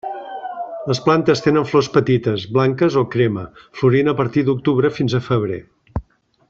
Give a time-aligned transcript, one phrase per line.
[0.91, 3.47] Les plantes tenen flors petites, blanques o crema,
[3.81, 5.63] florint a partir d'octubre fins a febrer.